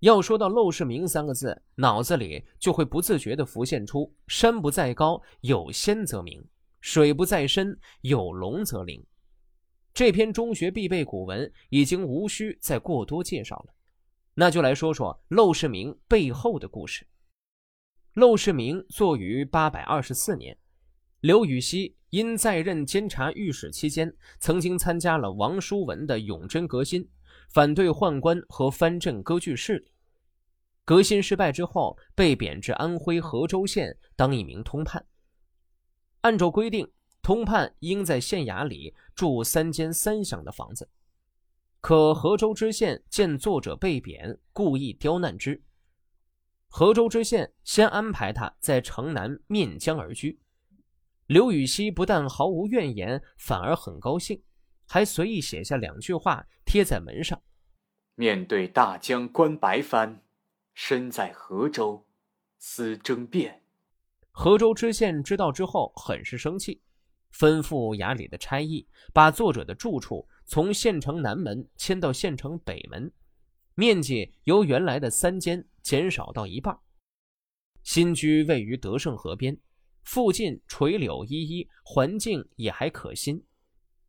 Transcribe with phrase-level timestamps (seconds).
[0.00, 6.40] 要说到陋室铭三个字，脑子里就会不自觉地浮现出“山不在高，有仙则名；
[6.80, 9.04] 水不在深，有龙则灵”。
[9.92, 13.74] 这篇中学必备古文已经无需再过多介绍了，
[14.34, 17.04] 那就来说说陋室铭背后的故事。
[18.14, 20.56] 陋室铭作于八百二十四年，
[21.22, 27.08] 刘禹锡因在任监察御史期间，曾经参加了王叔文的永贞革新。
[27.48, 29.92] 反对宦官和藩镇割据势力，
[30.84, 35.04] 革新失败之后，被贬至安徽合州县当一名通判。
[36.20, 36.90] 按照规定，
[37.22, 40.88] 通判应在县衙里住三间三厢的房子，
[41.80, 45.62] 可合州知县见作者被贬，故意刁难之。
[46.68, 50.38] 合州知县先安排他在城南面江而居。
[51.26, 54.42] 刘禹锡不但毫无怨言，反而很高兴。
[54.88, 57.40] 还随意写下两句话贴在门上
[58.16, 60.22] ：“面对大江观白帆，
[60.74, 62.06] 身在河州
[62.58, 63.62] 思争辩。”
[64.32, 66.80] 河州知县知道之后很是生气，
[67.32, 73.12] 吩咐衙里的差役把作者的住处从县城南门迁到县城北门，
[73.74, 76.78] 面积由原来的三间减少到一半。
[77.82, 79.58] 新居位于德胜河边，
[80.04, 83.44] 附近垂柳依依，环境也还可欣。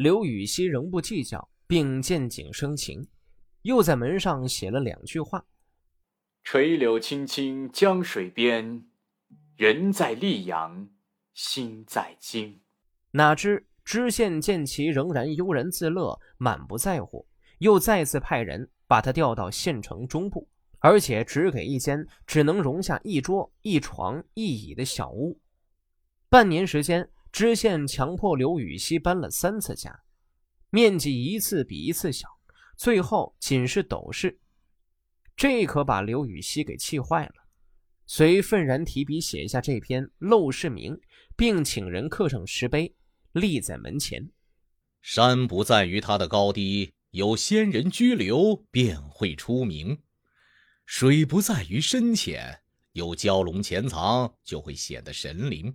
[0.00, 3.06] 刘禹锡仍不计较，并见景生情，
[3.60, 5.44] 又在门上写了两句话
[6.42, 8.86] ：“垂柳青青江水边，
[9.58, 10.88] 人在溧阳
[11.34, 12.62] 心在京。”
[13.12, 17.26] 哪知知县见其仍然悠然自乐，满不在乎，
[17.58, 20.48] 又再次派人把他调到县城中部，
[20.78, 25.38] 而且只给一间只能容下一桌一床一椅的小屋。
[26.30, 27.06] 半年时间。
[27.32, 30.02] 知县强迫刘禹锡搬了三次家，
[30.70, 32.28] 面积一次比一次小，
[32.76, 34.40] 最后仅是斗室。
[35.36, 37.34] 这可把刘禹锡给气坏了，
[38.06, 40.94] 遂愤然提笔写下这篇《陋室铭》，
[41.36, 42.94] 并请人刻上石碑，
[43.32, 44.30] 立在门前。
[45.00, 49.96] 山不在于它的高低，有仙人居留便会出名；
[50.84, 52.60] 水不在于深浅，
[52.92, 55.74] 有蛟龙潜藏就会显得神灵。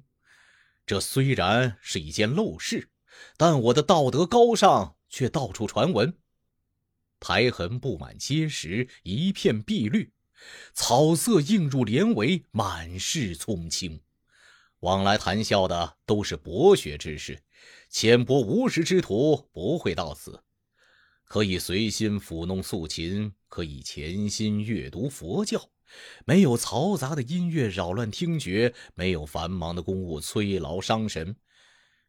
[0.86, 2.90] 这虽然是一件陋室，
[3.38, 6.18] 但我的道德高尚却到处传闻。
[7.20, 10.12] 苔痕布满阶石，一片碧绿，
[10.74, 14.00] 草色映入帘帷，满是葱青。
[14.82, 17.42] 往来谈笑的都是博学之士，
[17.90, 20.44] 浅薄无识之徒不会到此。
[21.24, 25.72] 可以随心抚弄素琴，可以潜心阅读佛教。
[26.26, 31.36] 没有嘈杂的音乐扰乱听觉，没有繁忙的公务催劳伤神。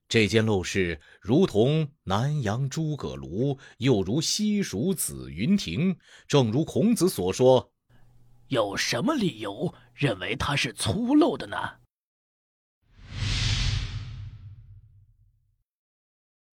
[0.08, 5.98] 这间陋室如同南阳诸葛庐，又如西蜀紫云亭。
[6.28, 7.72] 正如孔子所说
[8.48, 11.56] ：“有什么理由认为它是粗陋的呢？”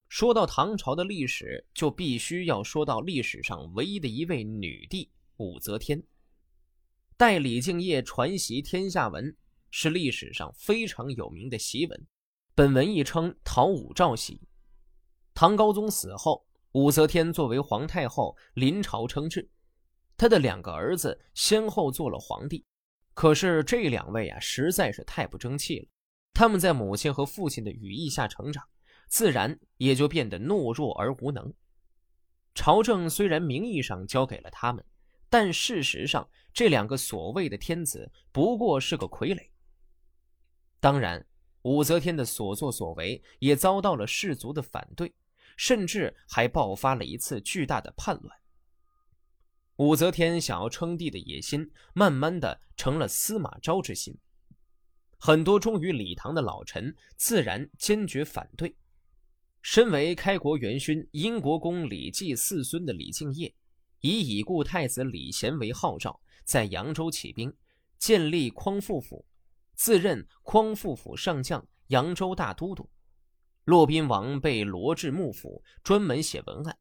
[0.09, 6.03] 说到唐朝的历史，就必须要说到历史上唯一的一位女帝武则天。
[7.23, 9.33] 代李敬业传习天下文，
[9.71, 12.07] 是历史上非常有名的檄文。
[12.53, 14.31] 本文亦称《讨武曌檄》。
[15.33, 19.49] 唐高宗死后，武则天作为皇太后临朝称制，
[20.17, 22.65] 她的两个儿子先后做了皇帝。
[23.13, 25.87] 可是这两位啊，实在是太不争气了。
[26.33, 28.67] 他们在母亲和父亲的羽翼下成长，
[29.07, 31.53] 自然也就变得懦弱而无能。
[32.53, 34.83] 朝政虽然名义上交给了他们。
[35.33, 39.49] 但事实上，这两个所谓的天子不过是个傀儡。
[40.79, 41.25] 当然，
[41.63, 45.11] 武则天的所作所为也遭到了士族的反对，
[45.57, 48.37] 甚至还爆发了一次巨大的叛乱。
[49.77, 54.15] 武则天想要称帝的野心，慢慢的成了司马昭之心。
[55.17, 58.75] 很多忠于李唐的老臣自然坚决反对。
[59.63, 63.51] 身为开国元勋英国公李继四孙的李敬业。
[64.03, 67.55] 以已故太子李贤为号召，在扬州起兵，
[67.97, 69.25] 建立匡复府，
[69.75, 72.89] 自任匡复府上将、扬州大都督。
[73.63, 76.77] 骆宾王被罗至幕府，专门写文案，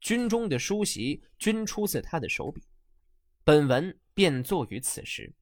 [0.00, 2.64] 军中的书籍均出自他的手笔。
[3.44, 5.32] 本文便作于此时。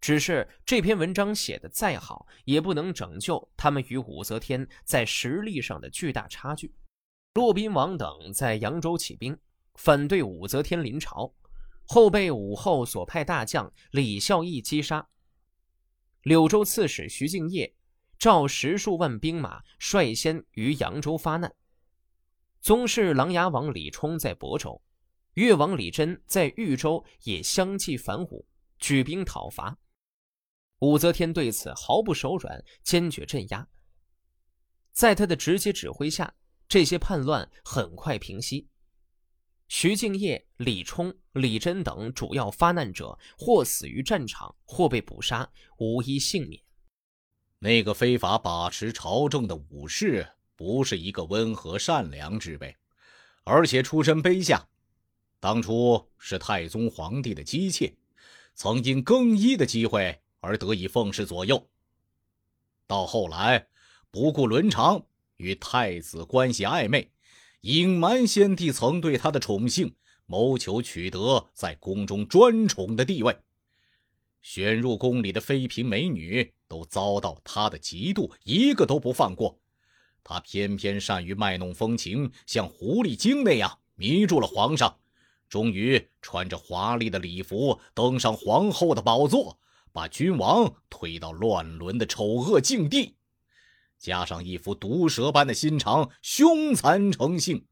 [0.00, 6.74] 只是这篇文章写的再好，也不能拯救他们与武则天在实力上的巨大差距。
[7.34, 9.38] 骆宾王等在扬州起兵。
[9.78, 11.32] 反对武则天临朝，
[11.84, 15.08] 后被武后所派大将李孝义击杀。
[16.22, 17.72] 柳州刺史徐敬业
[18.18, 21.54] 召十数万兵马，率先于扬州发难。
[22.60, 24.82] 宗室琅琊王李冲在亳州，
[25.34, 28.44] 越王李贞在豫州也相继反武，
[28.80, 29.78] 举兵讨伐。
[30.80, 33.68] 武则天对此毫不手软，坚决镇压。
[34.90, 36.34] 在他的直接指挥下，
[36.68, 38.68] 这些叛乱很快平息。
[39.68, 46.60] 徐敬业、李冲、李真等主要发难者，或死于战场，或被捕杀，无一幸免。
[47.58, 50.26] 那个非法把持朝政的武士，
[50.56, 52.74] 不是一个温和善良之辈，
[53.44, 54.66] 而且出身卑下。
[55.38, 57.94] 当初是太宗皇帝的姬妾，
[58.54, 61.68] 曾因更衣的机会而得以奉侍左右。
[62.86, 63.68] 到后来，
[64.10, 65.04] 不顾伦常，
[65.36, 67.12] 与太子关系暧昧。
[67.62, 69.94] 隐瞒先帝曾对他的宠幸，
[70.26, 73.36] 谋求取得在宫中专宠的地位。
[74.42, 79.58] 选入宫里的妃嫔美女都遭到他的嫉妒，一个都不放过。
[80.22, 84.96] 他偏偏善于卖弄风情，像狐狸精那样迷住了皇上。
[85.48, 89.58] 终于穿着华丽的礼服登上皇后的宝座，
[89.92, 93.16] 把君王推到乱伦的丑恶境地。
[93.98, 97.64] 加上一副毒蛇般的心肠，凶残成性，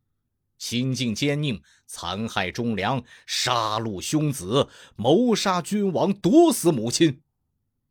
[0.58, 7.20] 心境坚硬，残害忠良，杀戮兄子，谋杀君王，毒死母亲。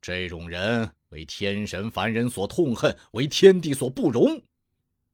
[0.01, 4.41] 这种人为天神凡人所痛恨，为天地所不容。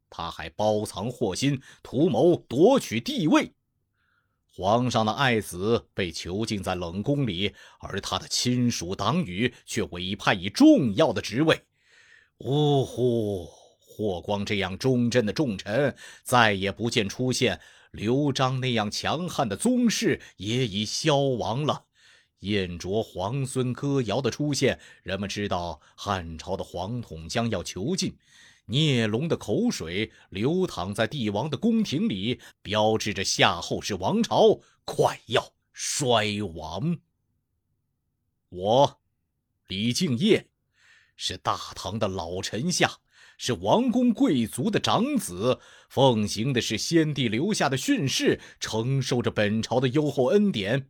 [0.10, 3.54] 他还包藏祸心，图谋夺取帝位。
[4.54, 11.64] 皇上的爱子被囚禁在冷宫里，而他的亲属党羽却委派以重要的职位。
[12.44, 13.48] 呜呼！
[13.80, 17.60] 霍光这样忠贞的重臣，再也不见出现；
[17.92, 21.86] 刘璋那样强悍的宗室，也已消亡了。
[22.40, 28.18] 燕卓皇孙歌谣的出现，人们知道汉朝的皇统将要囚禁。
[28.66, 36.98] 聂龙的口水流淌在帝王的宫廷里，标志着夏后氏王朝快要衰亡。
[38.50, 39.00] 我，
[39.68, 40.48] 李敬业。
[41.24, 42.94] 是大唐的老臣下，
[43.38, 50.90] 是王公贵族的长子，奉行的是先帝留下的训示，承受着本朝的优厚恩典。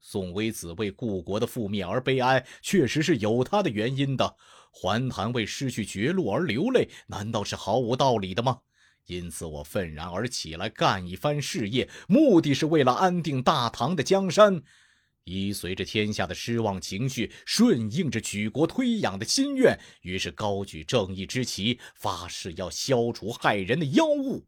[0.00, 4.36] 宋微子为故国的覆灭而悲哀，确实是有他的原因的；
[4.70, 8.60] 桓谭为失去绝路而流泪，难道是毫无道理的吗？
[9.06, 14.62] 因此，我愤然而起来干一番事业，目的是为了安定大唐的江山。
[15.24, 24.46] 依随着天下的失望情绪，顺应着举国推仰的心愿，于是高举正义之旗，发誓要消除害人的妖物。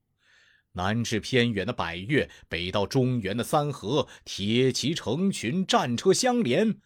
[0.73, 6.79] 南至偏远的百越，北到中原的三河，铁骑成群，战车相连。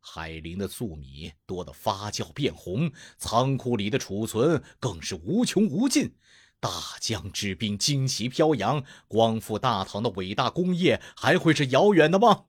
[0.00, 6.14] 海陵的粟米多得发酵变红，仓库里的储存更是无穷无尽。
[6.58, 12.44] 大江之滨，旌旗飘扬，光复大唐的伟大功业，还会是遥远的吗？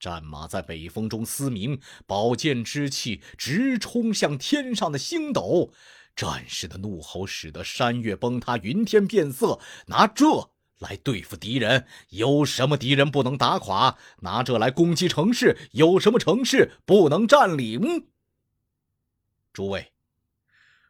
[0.00, 5.70] 战马在北风中嘶鸣，宝剑之气直冲向天上的星斗。
[6.16, 9.60] 战士的怒吼使得山岳崩塌，云天变色。
[9.86, 13.98] 拿这来对付敌人，有什么敌人不能打垮？
[14.20, 18.08] 拿这来攻击城市，有什么城市不能占领？
[19.52, 19.92] 诸位，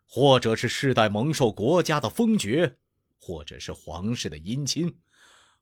[0.06, 2.76] 或者是世代蒙受国家的封爵，
[3.18, 4.98] 或者是皇室的姻亲，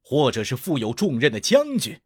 [0.03, 2.01] 或者是负有重任的将军。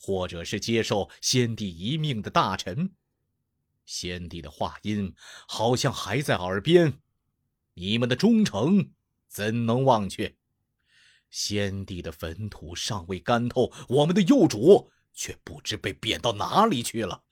[0.00, 2.92] 或者是接受先帝遗命的大臣，
[3.84, 5.14] 先帝的话音
[5.46, 7.00] 好像还在耳边，
[7.74, 8.92] 你们的忠诚
[9.26, 10.36] 怎能忘却？
[11.30, 17.24] 先帝的坟土尚未干透，我们的幼主却不知被贬到哪里去了。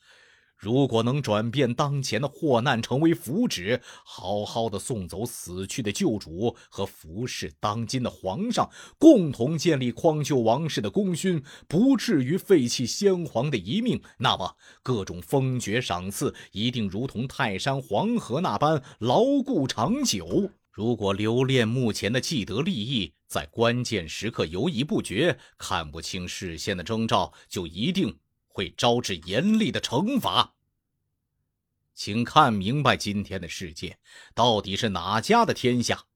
[0.57, 20.51] 如果能转变当前的祸难成为福祉，好好的送走死去的旧主和服侍当今的皇上，共同建立匡救王室的功勋，不至于废弃先皇的遗命，那么各种封爵赏赐一定如同泰山黄河那般牢固长久。
[20.71, 28.19] 如果留恋目前的既得利益，在关键时刻犹豫不决，看不清视线的征兆，就一定。
[28.57, 30.55] 会招致严厉的惩罚，
[31.95, 33.99] 请看明白今天的世界
[34.35, 36.07] 到底是哪家的天下。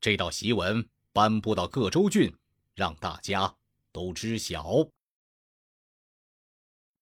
[0.00, 2.34] 这道檄文颁布到各州郡，
[2.74, 3.56] 让大家
[3.92, 4.88] 都知晓。